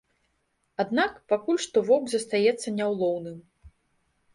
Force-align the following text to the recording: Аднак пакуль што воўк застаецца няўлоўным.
Аднак 0.83 1.11
пакуль 1.35 1.61
што 1.67 1.85
воўк 1.93 2.11
застаецца 2.17 2.77
няўлоўным. 2.83 3.41